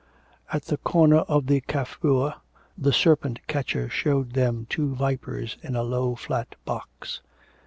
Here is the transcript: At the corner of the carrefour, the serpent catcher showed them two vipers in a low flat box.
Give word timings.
At 0.51 0.63
the 0.63 0.77
corner 0.77 1.19
of 1.27 1.45
the 1.45 1.61
carrefour, 1.61 2.33
the 2.75 2.91
serpent 2.91 3.45
catcher 3.45 3.87
showed 3.87 4.31
them 4.31 4.65
two 4.67 4.95
vipers 4.95 5.57
in 5.61 5.75
a 5.75 5.83
low 5.83 6.15
flat 6.15 6.55
box. 6.65 7.21